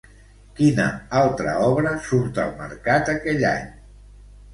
Quina 0.59 0.85
altra 1.19 1.53
obra 1.65 1.91
surt 2.07 2.39
al 2.45 2.55
mercat 2.63 3.13
aquell 3.13 3.45
any? 3.51 3.69